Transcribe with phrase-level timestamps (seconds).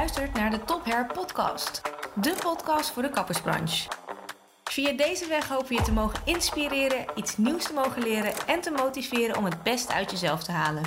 [0.00, 1.82] luistert naar de Top Hair Podcast.
[2.14, 3.88] De podcast voor de kappersbranche.
[4.64, 8.60] Via deze weg hopen we je te mogen inspireren, iets nieuws te mogen leren en
[8.60, 10.82] te motiveren om het beste uit jezelf te halen.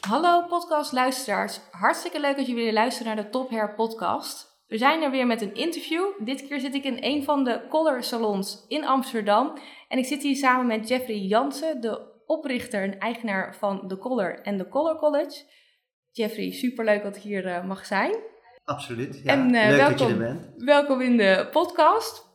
[0.00, 4.64] Hallo podcastluisteraars, hartstikke leuk dat jullie weer luisteren naar de Top Hair Podcast.
[4.66, 6.04] We zijn er weer met een interview.
[6.18, 9.58] Dit keer zit ik in een van de color salons in Amsterdam.
[9.88, 14.40] En ik zit hier samen met Jeffrey Jansen, de oprichter en eigenaar van The Color
[14.42, 15.42] en The Color College.
[16.12, 18.14] Jeffrey, superleuk dat ik hier uh, mag zijn.
[18.64, 19.32] Absoluut, ja.
[19.32, 20.64] En, uh, leuk welkom, dat je er bent.
[20.64, 22.28] Welkom in de podcast.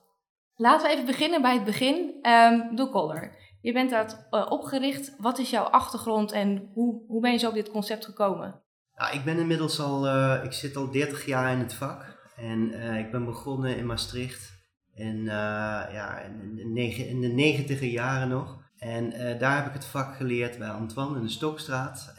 [0.56, 1.96] Laten we even beginnen bij het begin.
[2.22, 3.36] Um, The Color.
[3.62, 5.16] Je bent dat uh, opgericht.
[5.18, 8.62] Wat is jouw achtergrond en hoe, hoe ben je zo op dit concept gekomen?
[8.96, 10.08] Nou, ik ben inmiddels al,
[10.44, 12.24] ik zit al 30 jaar in het vak.
[12.36, 14.54] En ik ben begonnen in Maastricht
[14.94, 18.64] in, ja, in, de, negen, in de negentiger jaren nog.
[18.78, 22.14] En daar heb ik het vak geleerd bij Antoine in de Stokstraat.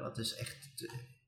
[0.00, 0.65] wat dus echt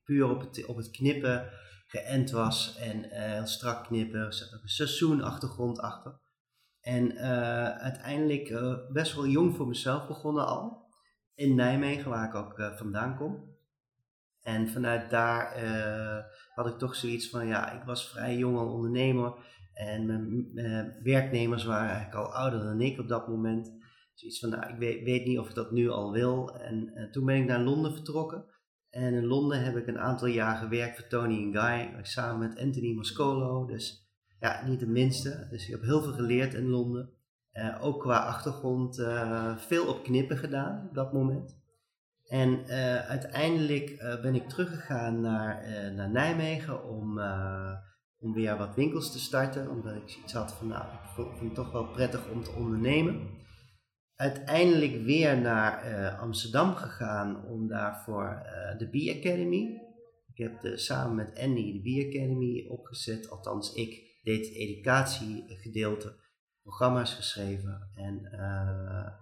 [0.04, 1.50] puur op het, op het knippen
[1.86, 2.76] geënt was.
[2.76, 4.20] En heel strak knippen.
[4.20, 6.20] Er zat ook een seizoenachtergrond achter.
[6.80, 8.60] En uh, uiteindelijk
[8.92, 10.86] best wel jong voor mezelf begonnen al.
[11.34, 13.56] In Nijmegen, waar ik ook vandaan kom.
[14.40, 15.58] En vanuit daar
[16.54, 19.34] had ik toch zoiets van, ja, ik was vrij jong al ondernemer.
[19.72, 23.72] En mijn, werknemers waren eigenlijk al ouder dan ik op dat moment.
[24.14, 26.54] Zoiets van, nou, ik weet niet of ik dat nu al wil.
[26.54, 28.44] En toen ben ik naar Londen vertrokken.
[28.90, 31.90] En in Londen heb ik een aantal jaar gewerkt voor Tony Guy.
[32.02, 33.66] Samen met Anthony Moscolo.
[33.66, 34.08] Dus
[34.40, 35.46] ja, niet de minste.
[35.50, 37.10] Dus ik heb heel veel geleerd in Londen.
[37.52, 41.56] Uh, ook qua achtergrond uh, veel op knippen gedaan op dat moment.
[42.26, 47.20] En uh, uiteindelijk ben ik teruggegaan naar, naar Nijmegen om,
[48.18, 49.70] om weer wat winkels te starten.
[49.70, 53.37] Omdat ik iets had van, nou, ik vind het toch wel prettig om te ondernemen.
[54.18, 58.42] Uiteindelijk weer naar Amsterdam gegaan om daarvoor
[58.78, 59.80] de Bee Academy.
[60.26, 66.16] Ik heb de, samen met Andy de Bee Academy opgezet, althans ik deed het educatiegedeelte,
[66.62, 67.90] programma's geschreven.
[67.94, 68.20] En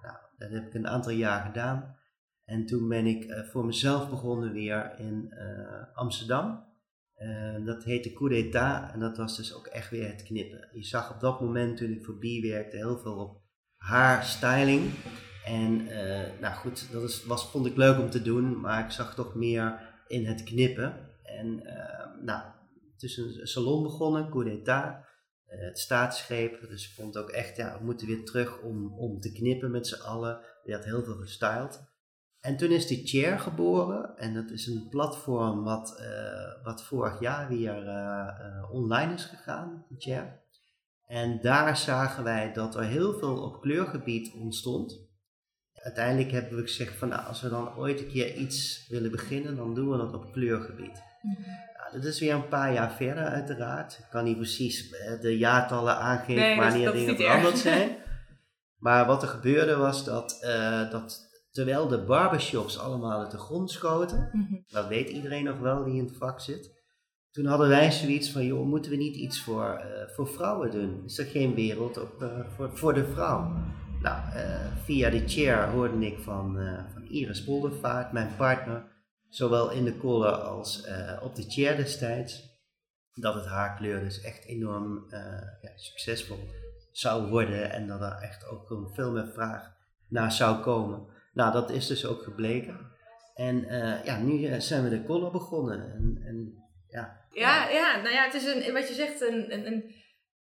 [0.02, 1.96] nou, dat heb ik een aantal jaar gedaan.
[2.44, 5.34] En toen ben ik voor mezelf begonnen weer in
[5.94, 6.64] Amsterdam.
[7.64, 10.68] dat heette Coup d'Etat en dat was dus ook echt weer het knippen.
[10.72, 13.44] Je zag op dat moment toen ik voor B werkte heel veel op
[13.86, 14.90] haarstyling.
[15.44, 15.84] En
[16.40, 19.34] nou goed, dat is, was, vond ik leuk om te doen, maar ik zag toch
[19.34, 20.94] meer in het knippen.
[21.22, 21.62] En
[22.22, 22.42] nou,
[22.96, 26.60] tussen een salon begonnen, coup d'état, uh, het staatsgreep.
[26.68, 29.86] Dus ik vond ook echt, ja, we moeten weer terug om, om te knippen met
[29.86, 30.40] z'n allen.
[30.64, 31.94] Die had heel veel gestyled.
[32.40, 34.16] En toen is die Chair geboren.
[34.16, 36.02] En dat is een platform wat,
[36.62, 37.74] wat vorig jaar weer
[38.70, 40.44] online is gegaan, Chair.
[41.06, 45.04] En daar zagen wij dat er heel veel op kleurgebied ontstond.
[45.72, 49.56] Uiteindelijk hebben we gezegd van nou, als we dan ooit een keer iets willen beginnen,
[49.56, 51.02] dan doen we dat op kleurgebied.
[51.20, 51.36] -hmm.
[51.92, 53.98] Dat is weer een paar jaar verder uiteraard.
[53.98, 54.90] Ik kan niet precies
[55.20, 57.96] de jaartallen aangeven nee, wanneer dingen veranderd zijn.
[58.78, 63.70] Maar wat er gebeurde was dat, uh, dat terwijl de barbershops allemaal uit de grond
[63.70, 64.64] schoten, mm -hmm.
[64.68, 66.75] dat weet iedereen nog wel die in het vak zit.
[67.36, 71.02] Toen hadden wij zoiets van, joh, moeten we niet iets voor, uh, voor vrouwen doen?
[71.04, 73.52] Is er geen wereld op, uh, voor, voor de vrouw?
[74.00, 74.22] Nou,
[74.84, 76.58] via de chair hoorde ik van,
[76.92, 78.84] van Iris Poldervaart, mijn partner,
[79.28, 80.88] zowel in de collar als
[81.22, 82.60] op de chair destijds,
[83.12, 85.04] dat het haarkleur dus echt enorm
[85.60, 86.38] ja, succesvol
[86.92, 89.72] zou worden en dat er echt ook veel meer vraag
[90.08, 91.06] naar zou komen.
[91.32, 92.78] Nou, dat is dus ook gebleken.
[93.34, 93.60] En
[94.04, 95.92] ja, nu zijn we de collar begonnen.
[95.92, 99.94] En, en, ja, ja, ja, nou ja, het is een, wat je zegt, een, een,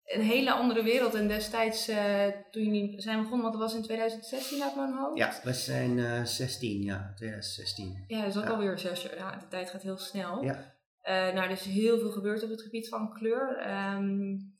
[0.05, 1.13] een hele andere wereld.
[1.13, 5.17] En destijds, uh, toen jullie zijn begonnen, want dat was in 2016 uit mijn hoofd.
[5.17, 8.03] Ja, we zijn uh, 16, ja, 2016.
[8.07, 8.49] Ja, dat is ook ja.
[8.49, 9.15] alweer zes jaar.
[9.15, 10.43] Ja, de tijd gaat heel snel.
[10.43, 10.73] Ja.
[11.03, 13.71] Uh, nou, er is heel veel gebeurd op het gebied van kleur.
[13.95, 14.53] Um,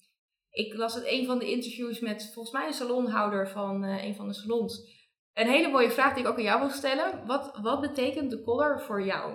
[0.50, 4.28] ik las het een van de interviews met volgens mij een salonhouder van een van
[4.28, 4.94] de salons.
[5.34, 7.25] Een hele mooie vraag die ik ook aan jou wil stellen.
[7.25, 9.33] Wat, wat betekent de collar voor jou?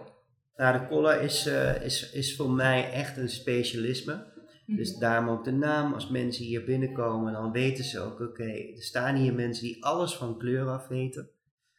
[0.60, 4.28] Nou, de is, uh, is, is voor mij echt een specialisme.
[4.66, 5.92] Dus daarom ook de naam.
[5.92, 9.84] Als mensen hier binnenkomen, dan weten ze ook, oké, okay, er staan hier mensen die
[9.84, 11.30] alles van kleur af weten.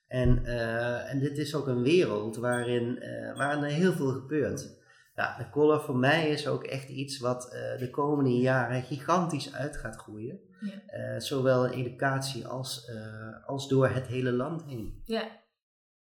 [0.08, 4.80] En, uh, en dit is ook een wereld waarin, uh, waarin er heel veel gebeurt.
[5.16, 9.54] Ja, de collar voor mij is ook echt iets wat uh, de komende jaren gigantisch
[9.54, 10.40] uit gaat groeien.
[10.60, 11.20] Ja.
[11.20, 12.92] zowel in educatie als,
[13.46, 15.02] als door het hele land heen.
[15.06, 15.41] Ja.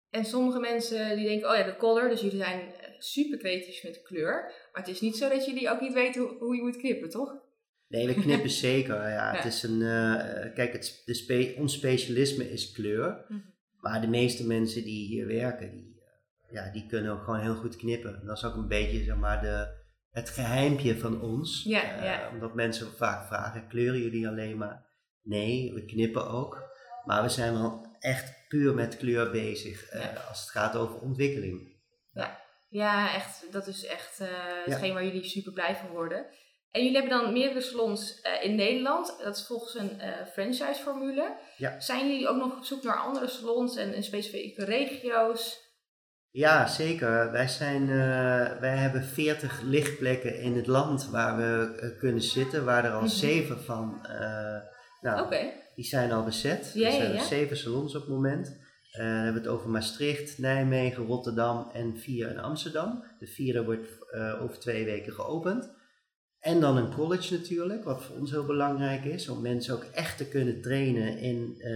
[0.09, 3.93] En sommige mensen die denken, oh ja, de color, dus jullie zijn super creatief met
[3.93, 4.41] de kleur.
[4.71, 7.09] Maar het is niet zo dat jullie ook niet weten hoe, hoe je moet knippen,
[7.09, 7.35] toch?
[7.87, 8.95] Nee, we knippen zeker.
[8.95, 13.07] Ja, ja, Het is een, uh, kijk, het, de spe, ons specialisme is kleur.
[13.07, 13.55] Mm -hmm.
[13.79, 17.55] Maar de meeste mensen die hier werken, die, uh, ja, die kunnen ook gewoon heel
[17.55, 18.21] goed knippen.
[18.25, 19.67] Dat is ook een beetje zeg maar, de,
[20.11, 21.63] het geheimpje van ons.
[21.63, 22.29] Ja, Eh, ja.
[22.33, 24.85] Omdat mensen vaak vragen, kleuren jullie alleen maar?
[25.21, 26.63] Nee, we knippen ook.
[27.05, 30.21] Maar we zijn wel echt puur met kleur bezig eh, Ja.
[30.29, 31.75] als het gaat over ontwikkeling.
[32.69, 33.51] Ja, echt.
[33.51, 34.63] Dat is echt eh Ja.
[34.71, 36.25] hetgeen waar jullie super blij van worden.
[36.71, 39.17] En jullie hebben dan meerdere salons eh, in Nederland.
[39.23, 40.01] Dat is volgens een
[40.33, 41.37] franchise-formule.
[41.57, 41.79] Ja.
[41.79, 45.65] Zijn jullie ook nog op zoek naar andere salons en in specifieke regio's?
[46.31, 47.31] Ja, zeker.
[47.31, 47.87] Wij, zijn,
[48.59, 53.09] wij hebben 40 lichtplekken in het land waar we kunnen zitten, waar er al Mhm.
[53.09, 54.57] zeven van, eh,
[55.01, 55.51] nou, Oké.
[55.77, 56.71] Die zijn al bezet.
[56.73, 57.23] Ja, er zijn ja.
[57.23, 58.57] zeven salons op het moment.
[58.91, 63.03] Eh, dan hebben we het over Maastricht, Nijmegen, Rotterdam en vier in Amsterdam.
[63.19, 65.69] De vierde wordt eh, over twee weken geopend.
[66.39, 70.17] En dan een college natuurlijk, wat voor ons heel belangrijk is, om mensen ook echt
[70.17, 71.69] te kunnen trainen in eh,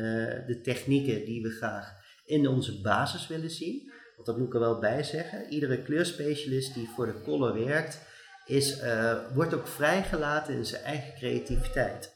[0.47, 1.93] de technieken die we graag
[2.25, 3.91] in onze basis willen zien.
[4.15, 5.49] Want dat moet ik er wel bij zeggen.
[5.49, 7.99] Iedere kleurspecialist die voor de color werkt,
[8.45, 8.81] is,
[9.33, 12.10] wordt ook vrijgelaten in zijn eigen creativiteit.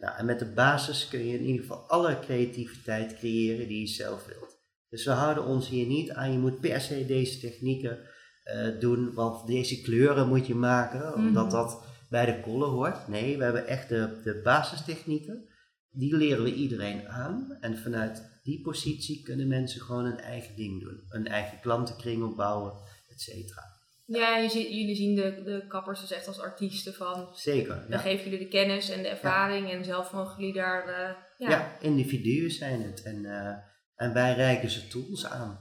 [0.00, 3.86] Nou, en met de basis kun je in ieder geval alle creativiteit creëren die je
[3.86, 4.58] zelf wilt.
[4.88, 7.98] Dus we houden ons hier niet aan, je moet per se deze technieken
[8.44, 11.54] eh, doen, want deze kleuren moet je maken, omdat Mhm.
[11.54, 13.08] dat bij de color hoort.
[13.08, 15.44] Nee, we hebben echt de, de basistechnieken,
[15.90, 17.56] die leren we iedereen aan.
[17.60, 21.00] En vanuit die positie kunnen mensen gewoon een eigen ding doen.
[21.08, 22.72] Een eigen klantenkring opbouwen,
[23.08, 23.69] et cetera.
[24.12, 24.48] Ja, je
[24.78, 27.28] jullie zien de, de kappers dus echt als artiesten van.
[27.34, 27.74] Zeker.
[27.74, 27.98] Dan Ja.
[27.98, 30.88] geven jullie de kennis en de ervaring en zelf mogen jullie daar.
[30.88, 31.50] eh, ja.
[31.50, 31.76] Ja.
[31.80, 33.02] individuen zijn het.
[33.02, 33.54] En, eh,
[33.94, 35.60] en wij reiken ze tools aan.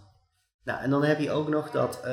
[0.63, 2.03] Nou, en dan heb je ook nog dat eh,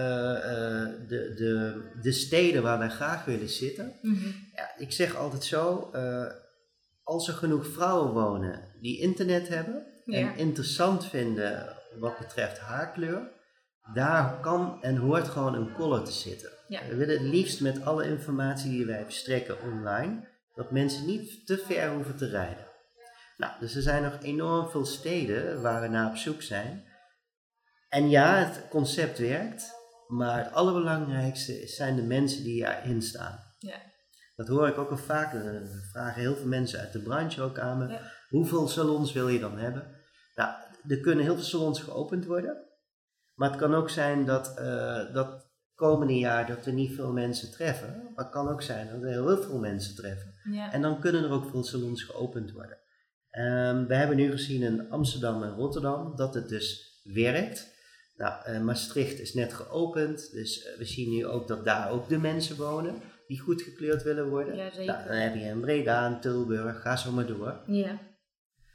[1.09, 3.99] de, de, de steden waar wij graag willen zitten.
[4.03, 4.27] Mhm.
[4.55, 5.91] Ja, ik zeg altijd zo,
[7.03, 13.31] als er genoeg vrouwen wonen die internet hebben en interessant vinden wat betreft haarkleur,
[13.95, 16.51] daar kan en hoort gewoon een collar te zitten.
[16.69, 16.87] Ja.
[16.89, 21.59] We willen het liefst met alle informatie die wij verstrekken online, dat mensen niet te
[21.59, 22.67] ver hoeven te rijden.
[23.37, 26.85] Nou, dus er zijn nog enorm veel steden waar we naar op zoek zijn.
[27.89, 29.73] En ja, het concept werkt,
[30.07, 33.39] maar het allerbelangrijkste zijn de mensen die erin staan.
[33.59, 33.77] Ja.
[34.37, 35.35] Dat hoor ik ook al vaak.
[35.35, 35.61] eh,
[35.93, 37.89] vragen heel veel mensen uit de branche ook aan me.
[37.89, 38.01] Ja.
[38.29, 39.97] Hoeveel salons wil je dan hebben?
[40.35, 40.55] Nou,
[40.89, 42.65] er kunnen heel veel salons geopend worden.
[43.37, 45.45] Maar het kan ook zijn dat, eh dat
[45.75, 48.03] komende jaar dat we niet veel mensen treffen.
[48.15, 50.35] Maar het kan ook zijn dat we heel veel mensen treffen.
[50.51, 50.73] Ja.
[50.73, 52.79] En dan kunnen er ook veel salons geopend worden.
[53.31, 57.75] Ehm, we hebben nu gezien in Amsterdam en Rotterdam dat het dus werkt.
[58.17, 62.09] Nou, eh, Maastricht is net geopend, dus eh, we zien nu ook dat daar ook
[62.09, 62.95] de mensen wonen
[63.27, 64.57] die goed gekleurd willen worden.
[64.57, 64.95] Ja, zeker.
[64.95, 67.61] Nou, dan heb je in Breda, in Tilburg, ga zo maar door.
[67.67, 67.99] ja.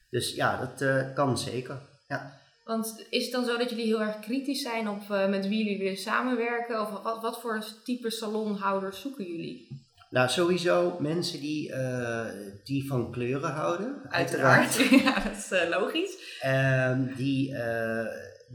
[0.10, 1.82] Dus ja, dat kan zeker.
[2.08, 2.41] Ja.
[2.72, 5.58] Want is het dan zo dat jullie heel erg kritisch zijn op eh, met wie
[5.64, 6.82] jullie willen samenwerken?
[6.82, 9.68] Of wat, wat voor type salonhouders zoeken jullie?
[10.10, 12.26] Nou, sowieso mensen die, eh,
[12.64, 14.02] die van kleuren houden.
[14.10, 14.76] Uiteraard.
[15.04, 16.38] ja, dat is eh, logisch.
[16.42, 17.56] Ehm, die,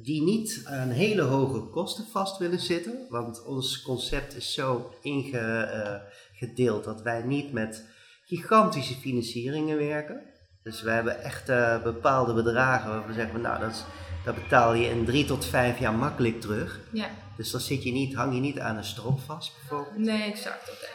[0.02, 3.06] die niet aan hele hoge kosten vast willen zitten.
[3.08, 7.84] Want ons concept is zo ingedeeld dat wij niet met
[8.24, 10.20] gigantische financieringen werken.
[10.62, 11.46] Dus we hebben echt
[11.82, 13.84] bepaalde bedragen waarvan we zeggen, nou dat, is-
[14.26, 16.80] dat betaal je in drie tot vijf jaar makkelijk terug.
[16.92, 17.08] Ja.
[17.36, 19.96] Dus dan zit je niet, hang je niet aan een strop vast bijvoorbeeld.
[20.04, 20.70] Nee, exact.
[20.70, 20.94] Oké.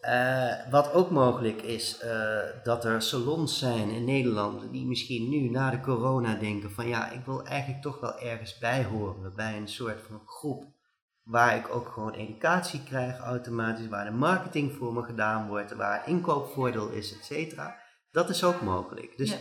[0.00, 5.50] Eh, wat ook mogelijk is, eh, dat er salons zijn in Nederland die misschien nu
[5.50, 9.56] na de corona denken van ja, ik wil eigenlijk toch wel ergens bij horen, bij
[9.56, 10.64] een soort van groep
[11.22, 16.08] waar ik ook gewoon educatie krijg automatisch, waar de marketing voor me gedaan wordt, waar
[16.08, 17.76] inkoopvoordeel is, et cetera.
[18.10, 19.16] Dat is ook mogelijk.
[19.16, 19.36] Dus Ja.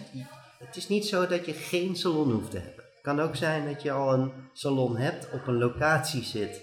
[0.59, 2.74] het is niet zo dat je geen salon hoeft te hebben.
[3.05, 6.61] Het kan ook zijn dat je al een salon hebt, op een locatie zit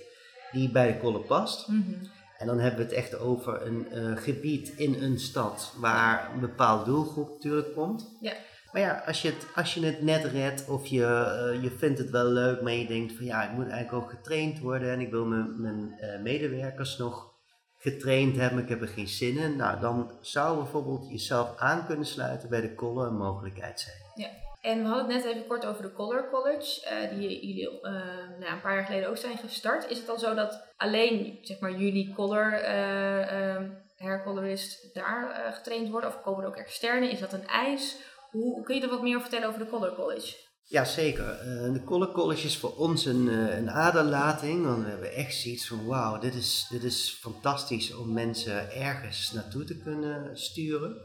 [0.52, 1.68] die bij de kolen past.
[1.68, 1.92] Mhm.
[2.38, 6.40] En dan hebben we het echt over een eh, gebied in een stad waar een
[6.40, 8.16] bepaalde doelgroep natuurlijk komt.
[8.20, 8.32] Ja.
[8.72, 11.98] Maar ja, als je het, als je het net redt of je, eh, je vindt
[11.98, 15.00] het wel leuk, maar je denkt van ja, ik moet eigenlijk ook getraind worden en
[15.00, 17.34] ik wil mijn, mijn eh, medewerkers nog
[17.78, 19.56] getraind hebben, ik heb er geen zin in.
[19.56, 24.30] Nou, dan zou bijvoorbeeld jezelf aan kunnen sluiten bij de kolen een mogelijkheid zijn.
[24.62, 27.92] En we hadden het net even kort over de Color College, eh, die jullie eh,
[28.38, 29.90] nou, een paar jaar geleden ook zijn gestart.
[29.90, 33.62] Is het dan zo dat alleen zeg maar, jullie color eh, eh,
[33.96, 36.10] haircolorist daar getraind worden?
[36.10, 37.10] Of komen er ook externe?
[37.10, 37.96] Is dat een eis?
[38.30, 40.36] Hoe kun je er wat meer over vertellen over de Color College?
[40.64, 41.28] Ja, zeker.
[41.28, 44.64] Eh, de Color College is voor ons een, eh, een aderlating.
[44.64, 49.32] Want we hebben echt zoiets van, wauw, dit is, dit is fantastisch om mensen ergens
[49.32, 50.96] naartoe te kunnen sturen.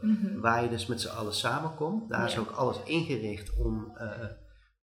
[0.41, 2.09] Waar je dus met z'n allen samenkomt.
[2.09, 4.25] Daar is ook alles ingericht om, eh,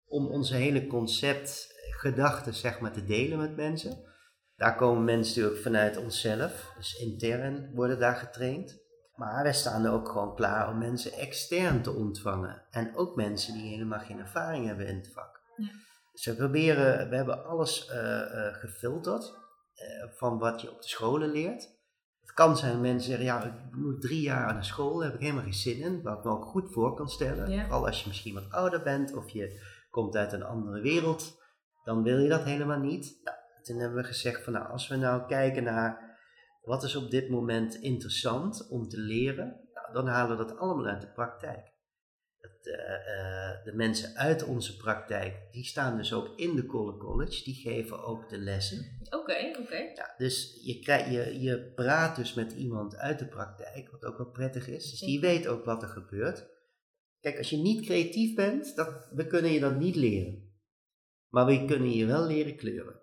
[0.05, 4.11] om onze hele concept, gedachten zeg maar, te delen met mensen.
[4.55, 8.82] Daar komen mensen natuurlijk vanuit onszelf, dus intern worden daar getraind.
[9.15, 12.61] Maar wij staan er ook gewoon klaar om mensen extern te ontvangen.
[12.69, 15.41] En ook mensen die helemaal geen ervaring hebben in het vak.
[15.55, 15.67] Ja.
[16.11, 20.87] Dus we proberen, we hebben alles uh, uh, gefilterd uh, van wat je op de
[20.87, 21.69] scholen leert.
[22.21, 25.05] Het kan zijn dat mensen zeggen, ja, ik moet drie jaar aan de school, daar
[25.05, 26.01] heb ik helemaal geen zin in.
[26.01, 27.49] Wat ik me ook goed voor kan stellen.
[27.49, 27.63] Ja.
[27.63, 31.41] Vooral als je misschien wat ouder bent of je komt uit een andere wereld,
[31.83, 33.19] dan wil je dat helemaal niet.
[33.23, 36.02] Nou, toen hebben we gezegd van, nou, als we nou kijken naar
[36.63, 39.69] wat is op dit moment interessant om te leren?
[39.73, 41.71] Nou, dan halen we dat allemaal uit de praktijk.
[42.63, 47.55] Uh, uh, de mensen uit onze praktijk, die staan dus ook in de College, die
[47.55, 48.99] geven ook de lessen.
[49.05, 49.75] Oké, okay, oké.
[49.75, 54.17] Ja, dus je, krijg, je, je praat dus met iemand uit de praktijk, wat ook
[54.17, 54.89] wel prettig is.
[54.89, 56.45] Dus die weet ook wat er gebeurt.
[57.19, 60.53] Kijk, als je niet creatief bent, dat, we kunnen je dat niet leren.
[61.29, 63.02] Maar we kunnen je wel leren kleuren.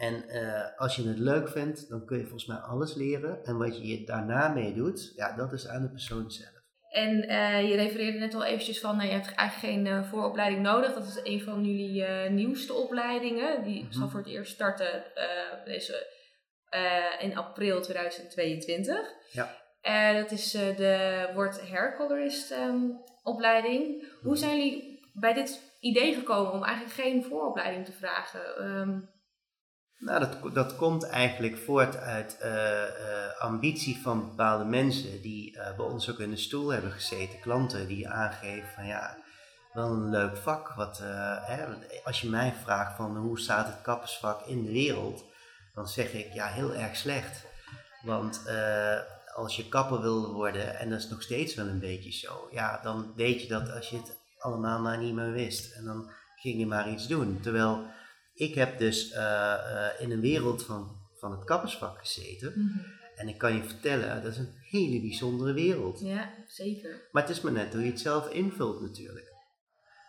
[0.00, 3.44] En uh, als je het leuk vindt, dan kun je volgens mij alles leren.
[3.44, 6.58] En wat je daarna mee doet, ja, dat is aan de persoon zelf.
[6.90, 10.62] En uh, je refereerde net al eventjes van, nou, je hebt eigenlijk geen uh, vooropleiding
[10.62, 10.94] nodig.
[10.94, 13.62] Dat is een van jullie nieuwste opleidingen.
[13.62, 13.92] Die mm-hmm.
[13.92, 15.04] zal voor het eerst starten
[15.64, 16.06] deze,
[17.18, 18.96] in april 2022.
[19.32, 20.12] Ja.
[20.12, 24.00] dat is de wordt haircolorist um, opleiding.
[24.00, 24.36] Hoe mm-hmm.
[24.36, 28.64] zijn jullie bij dit idee gekomen om eigenlijk geen vooropleiding te vragen?
[28.64, 29.18] Um,
[30.00, 35.86] nou, dat, dat komt eigenlijk voort uit uh, ambitie van bepaalde mensen die uh, bij
[35.86, 39.16] ons ook in de stoel hebben gezeten, klanten die aangeven van ja,
[39.72, 40.72] wel een leuk vak.
[40.76, 40.98] Wat,
[41.42, 41.64] hè,
[42.04, 45.24] als je mij vraagt van hoe staat het kappersvak in de wereld,
[45.74, 47.44] dan zeg ik ja, heel erg slecht.
[48.02, 48.42] Want
[49.34, 52.80] als je kapper wilde worden, en dat is nog steeds wel een beetje zo, ja,
[52.82, 55.72] dan weet je dat als je het allemaal maar niet meer wist.
[55.74, 57.40] En dan ging je maar iets doen.
[57.40, 57.86] Terwijl
[58.40, 62.52] ik heb dus uh, uh, in een wereld van, van het kappersvak gezeten.
[62.56, 62.98] Mm -hmm.
[63.14, 66.00] En ik kan je vertellen, dat is een hele bijzondere wereld.
[66.00, 67.08] Ja, zeker.
[67.12, 69.32] Maar het is maar net hoe je het zelf invult natuurlijk.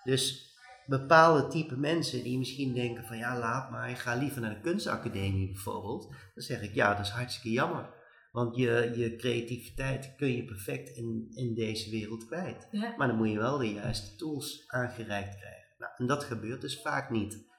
[0.03, 4.53] Dus bepaalde type mensen die misschien denken van ja laat maar, ik ga liever naar
[4.53, 6.09] de kunstacademie bijvoorbeeld.
[6.09, 7.89] Dan zeg ik ja, dat is hartstikke jammer.
[8.31, 12.67] Want je, je creativiteit kun je perfect in, in deze wereld kwijt.
[12.71, 12.93] Ja.
[12.97, 15.67] Maar dan moet je wel de juiste tools aangereikt krijgen.
[15.77, 17.50] Nou, en dat gebeurt dus vaak niet.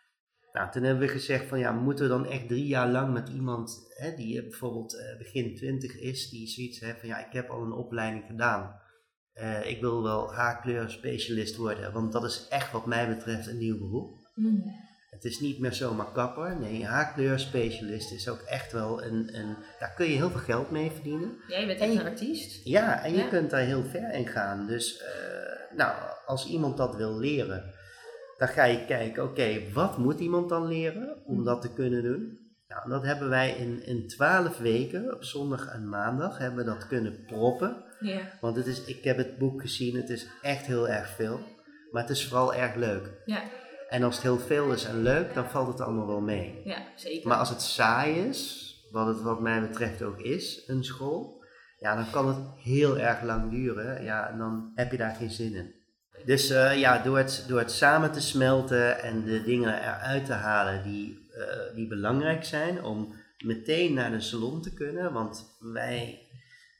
[0.52, 3.28] Nou, toen hebben we gezegd van ja, moeten we dan echt drie jaar lang met
[3.28, 7.50] iemand hè, die bijvoorbeeld uh, begin twintig is, die zoiets heeft van ja, ik heb
[7.50, 8.80] al een opleiding gedaan.
[9.35, 13.59] Uh, ik wil wel haarkleur specialist worden, want dat is echt wat mij betreft een
[13.59, 14.14] nieuw beroep.
[14.35, 14.62] Mm.
[15.11, 19.56] Het is niet meer zomaar kapper, nee, haarkleur specialist is ook echt wel een, een,
[19.78, 21.37] daar kun je heel veel geld mee verdienen.
[21.49, 22.64] Ja, je bent echt een artiest.
[22.64, 24.66] Ja, en je kunt daar heel ver in gaan.
[24.66, 25.92] Dus uh, nou,
[26.26, 27.75] als iemand dat wil leren,
[28.42, 32.38] dan ga je kijken, oké, wat moet iemand dan leren om dat te kunnen doen?
[32.68, 36.87] Nou, dat hebben wij in, in 12 weken, op zondag en maandag, hebben we dat
[36.87, 37.84] kunnen proppen.
[38.00, 38.22] Yeah.
[38.40, 41.40] Want het is, ik heb het boek gezien, het is echt heel erg veel.
[41.90, 43.11] Maar het is vooral erg leuk.
[43.25, 43.42] Ja.
[43.88, 46.61] En als het heel veel is en leuk, dan valt het allemaal wel mee.
[46.64, 47.28] Ja, zeker.
[47.28, 51.44] Maar als het saai is, wat het wat mij betreft ook is, een school,
[51.78, 54.04] ja, dan kan het heel erg lang duren.
[54.04, 55.80] Ja, en dan heb je daar geen zin in.
[56.24, 60.32] Dus uh, ja, door het, door het samen te smelten en de dingen eruit te
[60.32, 65.12] halen die, uh, die belangrijk zijn om meteen naar de salon te kunnen.
[65.12, 66.28] Want wij,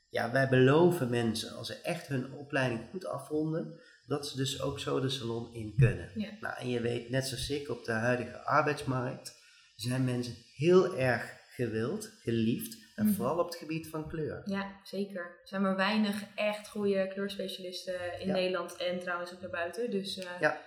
[0.09, 4.79] ja, wij beloven mensen, als ze echt hun opleiding goed afronden, dat ze dus ook
[4.79, 6.11] zo de salon in kunnen.
[6.15, 6.29] Ja.
[6.39, 9.41] Nou, en je weet, net zoals ik, op de huidige arbeidsmarkt
[9.75, 13.13] zijn mensen heel erg gewild, geliefd en mhm.
[13.13, 14.41] vooral op het gebied van kleur.
[14.45, 15.21] Ja, zeker.
[15.21, 19.91] Er zijn maar weinig echt goede kleurspecialisten in Nederland en trouwens ook daarbuiten.
[19.91, 20.61] Dus, uh, ja.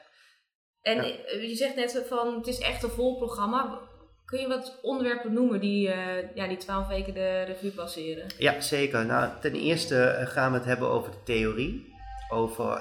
[0.83, 1.04] En
[1.49, 3.80] je zegt net van het is echt een vol programma.
[4.25, 8.26] Kun je wat onderwerpen noemen die uh, ja, die twaalf weken de revue passeren?
[8.38, 9.06] Ja, zeker.
[9.06, 11.95] Nou, ten eerste eh, gaan we het hebben over de theorie.
[12.28, 12.80] Over,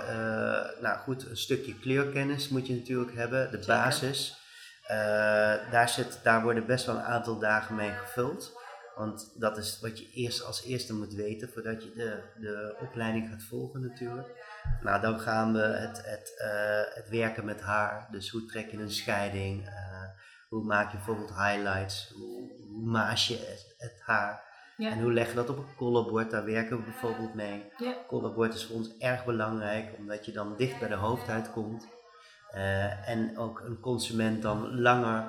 [0.81, 4.37] nou goed, een stukje kleurkennis moet je natuurlijk hebben, de basis.
[5.71, 8.53] daar, zit, daar worden best wel een aantal dagen mee gevuld.
[8.95, 13.29] Want dat is wat je eerst als eerste moet weten voordat je de, de opleiding
[13.29, 14.27] gaat volgen natuurlijk.
[14.81, 18.07] Nou, dan gaan we het, het, uh, het werken met haar.
[18.11, 19.67] Dus hoe trek je een scheiding?
[19.67, 19.73] Uh,
[20.49, 22.11] hoe maak je bijvoorbeeld highlights?
[22.15, 24.43] Hoe, hoe maas je het, het haar?
[24.77, 24.91] Ja.
[24.91, 26.31] En hoe leg je dat op een collarboard?
[26.31, 27.71] Daar werken we bijvoorbeeld mee.
[27.77, 27.95] Ja.
[28.07, 31.87] Collarboard is voor ons erg belangrijk, omdat je dan dicht bij de hoofdhuid komt.
[32.53, 35.27] Uh, en ook een consument dan langer,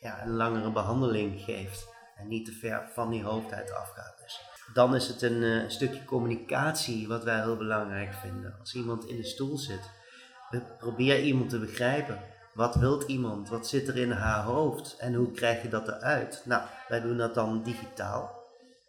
[0.00, 1.91] ja, een langere behandeling geeft
[2.22, 4.18] en niet te ver van die hoofdhuid afgaat.
[4.22, 4.40] Dus
[4.72, 8.56] dan is het een uh, stukje communicatie wat wij heel belangrijk vinden.
[8.60, 9.90] Als iemand in de stoel zit,
[10.78, 12.18] probeer iemand te begrijpen.
[12.54, 13.48] Wat wilt iemand?
[13.48, 14.96] Wat zit er in haar hoofd?
[14.98, 16.42] En hoe krijg je dat eruit?
[16.44, 18.40] Nou, wij doen dat dan digitaal.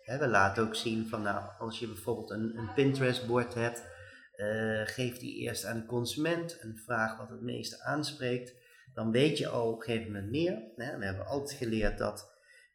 [0.05, 3.83] we laten ook zien van, nou, als je bijvoorbeeld een, een Pinterest-bord hebt,
[4.37, 8.53] uh, geef die eerst aan de consument en vraag wat het meeste aanspreekt.
[8.93, 10.61] Dan weet je al op een gegeven moment meer.
[10.75, 12.32] we hebben altijd geleerd dat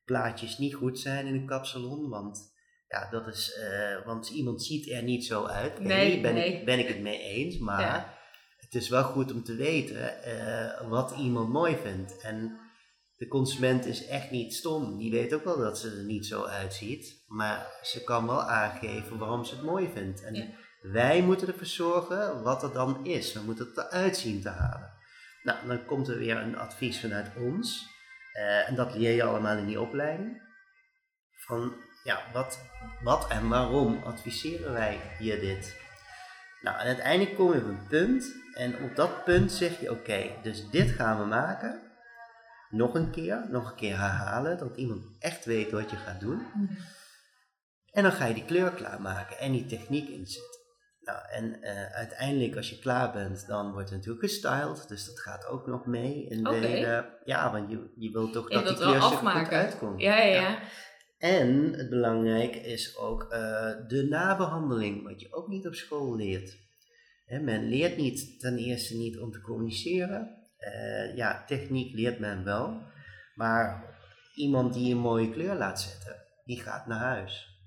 [0.08, 2.52] plaatjes niet goed zijn in een kapsalon, want
[2.88, 5.80] ja, dat is, uh, want iemand ziet er niet zo uit.
[5.80, 8.18] Nee, ben, Ik, ben ik het mee eens, maar
[8.56, 12.20] het is wel goed om te weten uh, wat iemand mooi vindt.
[12.20, 12.58] En
[13.16, 14.98] de consument is echt niet stom.
[14.98, 19.18] Die weet ook wel dat ze er niet zo uitziet, maar ze kan wel aangeven
[19.18, 20.24] waarom ze het mooi vindt.
[20.24, 23.32] En wij moeten ervoor zorgen wat er dan is.
[23.32, 24.92] We moeten het eruit zien te halen.
[25.42, 27.96] Nou, dan komt er weer een advies vanuit ons.
[28.38, 30.42] Uh, en dat leer je allemaal in die opleiding.
[31.30, 32.60] Van ja, wat,
[33.02, 35.76] wat en waarom adviseren wij je dit?
[36.62, 40.30] Nou, en uiteindelijk kom je op een punt en op dat punt zeg je oké,
[40.42, 41.82] dus dit gaan we maken.
[42.70, 46.46] Nog een keer, nog een keer herhalen, dat iemand echt weet wat je gaat doen.
[47.90, 50.57] En dan ga je die kleur klaarmaken en die techniek inzetten.
[51.08, 54.88] Nou, en uh, uiteindelijk als je klaar bent, dan wordt het natuurlijk gestyled.
[54.88, 57.04] Dus dat gaat ook nog mee in de.
[57.24, 60.00] Ja, want je, je wilt toch dat die kleur goed uitkomt.
[60.00, 60.58] Ja, ja, ja.
[61.18, 63.28] En het belangrijke is ook uh,
[63.88, 66.56] de nabehandeling, wat je ook niet op school leert.
[67.24, 70.36] He, men leert niet ten eerste niet om te communiceren.
[70.60, 72.82] Uh, ja, techniek leert men wel.
[73.34, 73.96] Maar
[74.34, 77.60] iemand die een mooie kleur laat zetten, die gaat naar huis.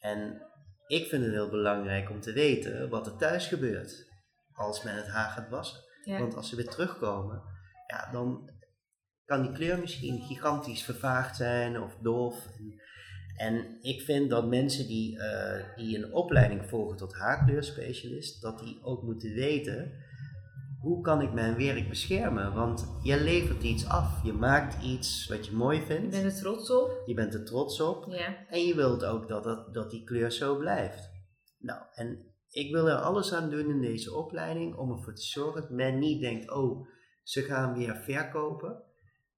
[0.00, 0.47] En
[0.88, 4.06] ik vind het heel belangrijk om te weten wat er thuis gebeurt
[4.52, 5.80] als men het haar gaat wassen.
[6.04, 7.42] Want als ze weer terugkomen,
[7.86, 8.50] ja, dan
[9.24, 12.46] kan die kleur misschien gigantisch vervaagd zijn of doof.
[12.56, 12.78] En,
[13.36, 18.82] en ik vind dat mensen die, uh, die een opleiding volgen tot haarkleurspecialist, dat die
[18.82, 19.92] ook moeten weten
[20.80, 22.54] hoe kan ik mijn werk beschermen?
[22.54, 24.24] Want je levert iets af.
[24.24, 26.14] Je maakt iets wat je mooi vindt.
[26.14, 27.02] Je bent er trots op.
[27.06, 28.06] Je bent er trots op.
[28.08, 28.46] Ja.
[28.48, 31.10] En je wilt ook dat, dat, dat die kleur zo blijft.
[31.58, 35.60] Nou, en ik wil er alles aan doen in deze opleiding om ervoor te zorgen
[35.60, 36.88] dat men niet denkt, oh,
[37.22, 38.82] ze gaan weer verkopen.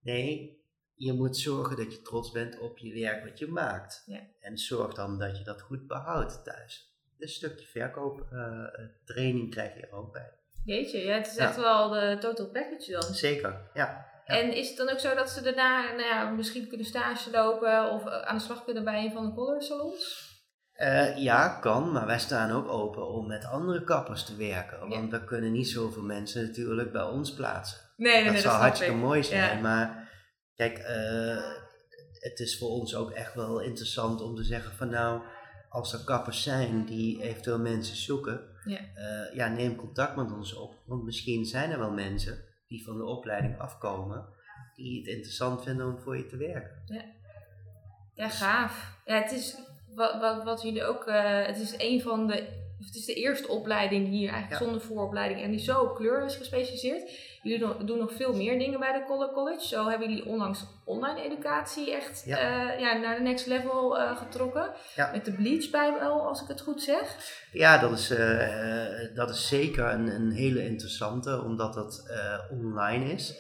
[0.01, 0.59] Nee,
[0.95, 4.03] je moet zorgen dat je trots bent op je werk wat je maakt.
[4.07, 4.21] Ja.
[4.41, 6.95] En zorg dan dat je dat goed behoudt thuis.
[7.19, 10.40] Een stukje verkooptraining uh, krijg je er ook bij.
[10.65, 13.15] Jeetje, ja, het is echt wel de total package dan.
[13.15, 14.09] Zeker, ja.
[14.25, 17.91] En is het dan ook zo dat ze daarna nou ja, misschien kunnen stage lopen
[17.91, 20.29] of aan de slag kunnen bij een van de color salons?
[20.75, 24.89] Uh, ja, kan, maar wij staan ook open om met andere kappers te werken.
[24.89, 27.79] Want we kunnen niet zoveel mensen natuurlijk bij ons plaatsen.
[27.97, 29.61] Nee, nee, dat nee, zou hartstikke mooi zijn.
[29.61, 30.11] Maar
[30.55, 31.45] kijk, uh,
[32.13, 35.23] het is voor ons ook echt wel interessant om te zeggen van nou,
[35.69, 38.81] als er kappers zijn die eventueel mensen zoeken, ja.
[38.97, 40.75] Uh, ja, neem contact met ons op.
[40.87, 44.27] Want misschien zijn er wel mensen die van de opleiding afkomen,
[44.75, 46.83] die het interessant vinden om voor je te werken.
[46.87, 47.05] Ja,
[48.15, 49.03] ja gaaf.
[49.05, 49.57] Ja, het is
[49.95, 53.49] wat, wat, wat jullie ook, uh, het is een van de het is de eerste
[53.49, 57.11] opleiding hier eigenlijk zonder vooropleiding en die zo op kleur is gespecialiseerd.
[57.43, 59.67] Jullie doen nog veel meer dingen bij de Color College.
[59.67, 62.37] Zo hebben jullie onlangs online educatie echt ja.
[62.37, 64.71] Uh, ja naar de next level uh, getrokken.
[64.95, 65.11] Ja.
[65.13, 67.17] Met de Bleach Bijbel, als ik het goed zeg.
[67.53, 72.13] Ja, dat is, uh, dat is zeker een, een hele interessante, omdat het
[72.51, 73.35] online is.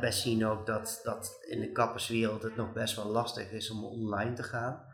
[0.00, 3.84] wij zien ook dat, dat in de kapperswereld het nog best wel lastig is om
[3.84, 4.89] online te gaan.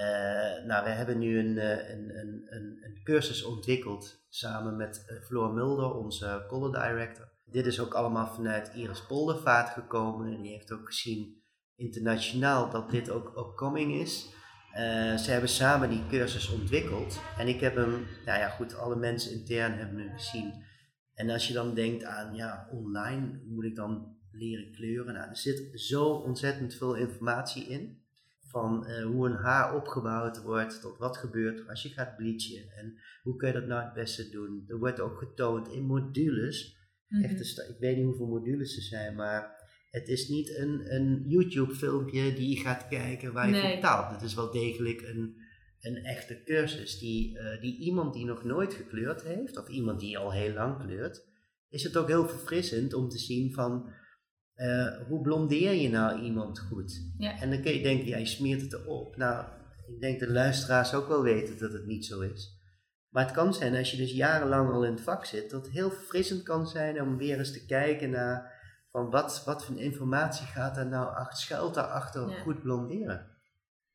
[0.00, 1.56] Uh, nou, we hebben nu een,
[1.92, 7.28] een, een, een, cursus ontwikkeld samen met Floor Mulder, onze color director.
[7.44, 11.42] Dit is ook allemaal vanuit Iris Poldervaart gekomen en die heeft ook gezien
[11.76, 14.28] internationaal dat dit ook upcoming is.
[15.16, 19.32] Ze hebben samen die cursus ontwikkeld en ik heb hem, nou ja goed, alle mensen
[19.32, 20.64] intern hebben hem gezien.
[21.14, 25.14] En als je dan denkt aan, ja, online, moet ik dan leren kleuren?
[25.14, 27.99] Nou, er zit zo ontzettend veel informatie in
[28.50, 32.98] van uh, hoe een haar opgebouwd wordt, tot wat gebeurt als je gaat bleachen en
[33.22, 34.64] hoe kun je dat nou het beste doen.
[34.68, 36.76] Er wordt ook getoond in modules,
[37.08, 37.30] mm -hmm.
[37.30, 39.58] ik weet niet hoeveel modules er zijn, maar
[39.90, 43.60] het is niet een, een YouTube filmpje die je gaat kijken waar je nee.
[43.60, 44.12] voor betaalt.
[44.12, 45.36] Het is wel degelijk een,
[45.80, 50.18] een echte cursus die, uh, die iemand die nog nooit gekleurd heeft, of iemand die
[50.18, 51.28] al heel lang kleurt,
[51.68, 53.92] is het ook heel verfrissend om te zien van
[54.60, 57.12] uh, hoe blondeer je nou iemand goed?
[57.18, 57.40] Ja.
[57.40, 59.16] En dan kun je denken, ja, je smeert het erop.
[59.16, 59.44] Nou,
[59.86, 62.58] ik denk dat de luisteraars ook wel weten dat het niet zo is.
[63.08, 65.74] Maar het kan zijn, als je dus jarenlang al in het vak zit, dat het
[65.74, 68.58] heel verfrissend kan zijn om weer eens te kijken naar
[68.90, 72.40] van wat, wat voor informatie gaat er nou achter, schuilt daarachter ja.
[72.40, 73.29] goed blonderen.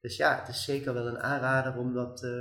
[0.05, 2.31] Dus ja, het is zeker wel een aanrader om dat, eh,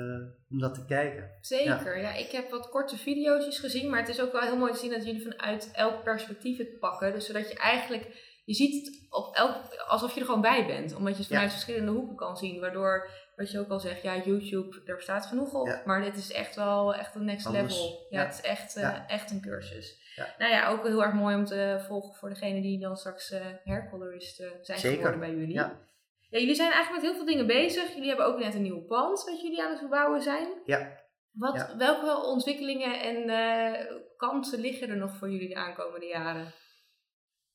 [0.50, 1.30] om dat te kijken.
[1.40, 2.14] Zeker, ja.
[2.14, 4.90] Ik heb wat korte video's gezien, maar het is ook wel heel mooi te zien
[4.90, 7.12] dat jullie vanuit elk perspectief het pakken.
[7.12, 8.06] Dus zodat je eigenlijk,
[8.44, 10.94] je ziet het op elk, alsof je er gewoon bij bent.
[10.94, 12.60] Omdat je het vanuit verschillende hoeken kan zien.
[12.60, 15.82] Waardoor, wat je ook al zegt, ja, YouTube, daar staat genoeg op.
[15.84, 18.06] Maar dit is echt wel echt een next level.
[18.10, 20.02] Ja, het is echt, uh, echt een cursus.
[20.38, 23.40] Nou ja, ook heel erg mooi om te volgen voor degene die dan straks uh,
[23.64, 25.52] haircolorist zijn geworden bij jullie.
[25.52, 25.92] Ja.
[26.34, 27.94] Ja, jullie zijn eigenlijk met heel veel dingen bezig.
[27.94, 30.48] Jullie hebben ook net een nieuw pand wat jullie aan het verbouwen zijn.
[30.64, 31.02] Ja.
[31.32, 36.52] Wat, Welke ontwikkelingen en uh, kansen liggen er nog voor jullie de aankomende jaren?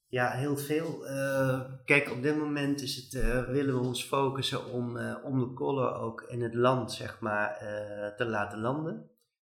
[0.08, 1.06] Ja, heel veel.
[1.06, 5.54] Uh, kijk, op dit moment is het, uh, willen we ons focussen om, om de
[5.54, 7.58] kolen ook in het land zeg maar,
[8.18, 9.10] te laten landen.